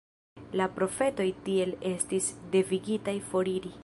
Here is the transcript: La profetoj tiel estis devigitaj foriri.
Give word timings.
La 0.59 0.67
profetoj 0.77 1.27
tiel 1.49 1.75
estis 1.91 2.31
devigitaj 2.57 3.15
foriri. 3.33 3.75